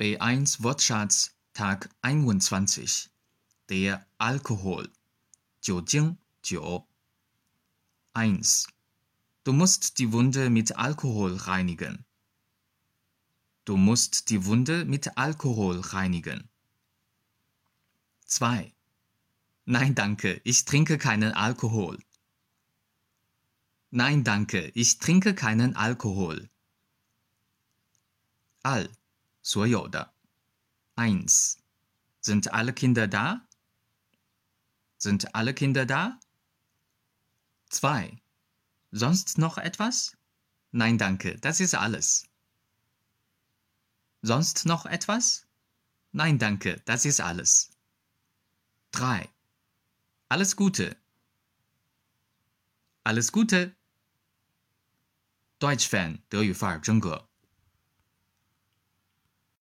[0.00, 3.10] B1 Wortschatz Tag 21
[3.68, 4.88] Der Alkohol
[5.60, 6.84] Jiujing Jiu
[8.12, 8.68] 1.
[9.42, 12.04] Du musst die Wunde mit Alkohol reinigen.
[13.64, 16.48] Du musst die Wunde mit Alkohol reinigen.
[18.26, 18.72] 2.
[19.64, 21.98] Nein, danke, ich trinke keinen Alkohol.
[23.90, 26.48] Nein, danke, ich trinke keinen Alkohol.
[28.62, 28.88] All.
[29.47, 30.13] 所有的。
[30.95, 31.57] 1.
[32.21, 33.47] Sind alle Kinder da?
[34.97, 36.19] Sind alle Kinder da?
[37.69, 38.21] 2.
[38.91, 40.15] Sonst noch etwas?
[40.71, 42.25] Nein, danke, das ist alles.
[44.21, 45.45] Sonst noch etwas?
[46.11, 47.71] Nein, danke, das ist alles.
[48.91, 49.27] 3.
[50.29, 50.95] Alles Gute.
[53.03, 53.75] Alles Gute.
[55.59, 57.26] Deutsch Fan 德语范儿真格。